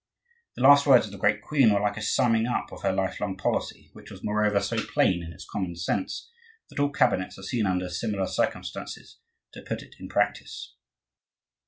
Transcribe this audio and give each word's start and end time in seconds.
The 0.55 0.63
last 0.63 0.87
words 0.87 1.05
of 1.05 1.11
the 1.11 1.19
great 1.19 1.43
queen 1.43 1.71
were 1.71 1.79
like 1.79 1.95
a 1.95 2.01
summing 2.01 2.47
up 2.47 2.71
of 2.71 2.81
her 2.81 2.91
lifelong 2.91 3.37
policy, 3.37 3.91
which 3.93 4.09
was, 4.09 4.23
moreover, 4.23 4.59
so 4.59 4.83
plain 4.83 5.21
in 5.21 5.31
its 5.31 5.45
common 5.47 5.75
sense 5.75 6.27
that 6.71 6.79
all 6.79 6.89
cabinets 6.91 7.37
are 7.37 7.43
seen 7.43 7.67
under 7.67 7.87
similar 7.87 8.25
circumstances 8.25 9.19
to 9.51 9.61
put 9.61 9.83
it 9.83 9.93
in 9.99 10.09
practice. 10.09 10.73